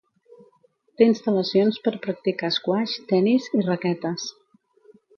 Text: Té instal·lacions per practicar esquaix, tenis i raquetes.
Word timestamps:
Té 1.01 1.07
instal·lacions 1.11 1.77
per 1.87 1.95
practicar 2.07 2.51
esquaix, 2.57 2.99
tenis 3.15 3.49
i 3.63 3.67
raquetes. 3.71 4.31